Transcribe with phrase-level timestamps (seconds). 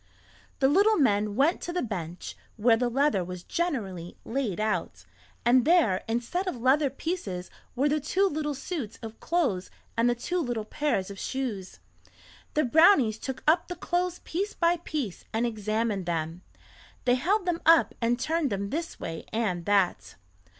[0.57, 5.05] The little men went to the bench where the leather was generally laid out,
[5.45, 10.15] and there, instead of leather pieces were the two little suits of clothes and the
[10.15, 11.77] two little pairs of shoes.
[12.55, 16.41] The brownies took up the clothes piece by piece and examined them;
[17.05, 20.15] they held them up and turned them this way and that.